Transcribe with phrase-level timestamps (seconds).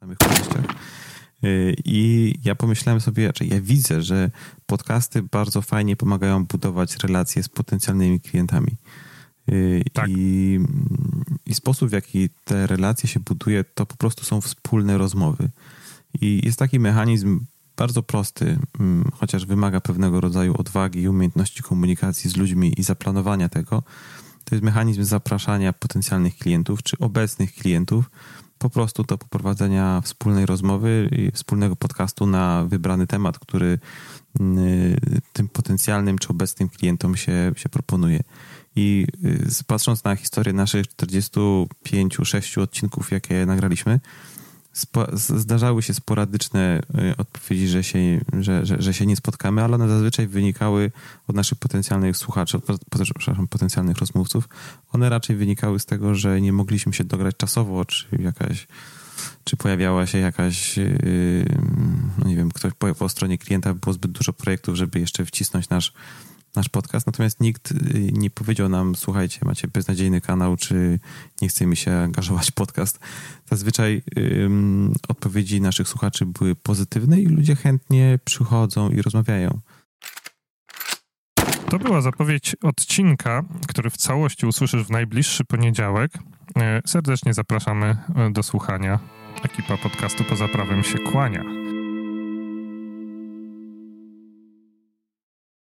[0.00, 0.64] samych korzyściach.
[1.44, 4.30] Y, I ja pomyślałem sobie, że ja widzę, że
[4.66, 8.76] podcasty bardzo fajnie pomagają budować relacje z potencjalnymi klientami.
[9.48, 10.06] Y, Tak.
[10.08, 10.60] I,
[11.46, 15.50] I sposób, w jaki te relacje się buduje, to po prostu są wspólne rozmowy.
[16.20, 17.40] I jest taki mechanizm
[17.76, 23.48] bardzo prosty, mm, chociaż wymaga pewnego rodzaju odwagi i umiejętności komunikacji z ludźmi i zaplanowania
[23.48, 23.82] tego.
[24.44, 28.10] To jest mechanizm zapraszania potencjalnych klientów czy obecnych klientów
[28.60, 33.78] po prostu do poprowadzenia wspólnej rozmowy i wspólnego podcastu na wybrany temat, który
[34.40, 38.20] y, tym potencjalnym czy obecnym klientom się, się proponuje.
[38.76, 39.06] I
[39.60, 44.00] y, patrząc na historię naszych 45-6 odcinków, jakie nagraliśmy,
[45.12, 46.80] zdarzały się sporadyczne
[47.12, 50.92] y, odpowiedzi, że się, że, że, że się nie spotkamy, ale one zazwyczaj wynikały
[51.28, 52.58] od naszych potencjalnych słuchaczy,
[52.90, 54.48] przepraszam, potencjalnych rozmówców.
[54.92, 58.66] One raczej wynikały z tego, że nie mogliśmy się dograć czasowo, czy jakaś
[59.44, 61.44] czy pojawiała się jakaś, yy,
[62.18, 65.68] no nie wiem, ktoś po, po stronie klienta było zbyt dużo projektów, żeby jeszcze wcisnąć
[65.68, 65.92] nasz,
[66.56, 70.98] nasz podcast, natomiast nikt yy, nie powiedział nam, słuchajcie, macie beznadziejny kanał, czy
[71.42, 72.98] nie chce mi się angażować w podcast.
[73.50, 74.50] Zazwyczaj yy,
[75.08, 79.60] odpowiedzi naszych słuchaczy były pozytywne i ludzie chętnie przychodzą i rozmawiają.
[81.70, 86.12] To była zapowiedź odcinka, który w całości usłyszysz w najbliższy poniedziałek.
[86.56, 88.98] E, Serdecznie zapraszamy e, do słuchania.
[89.44, 91.44] Ekipa podcastu Poza Prawem się kłania.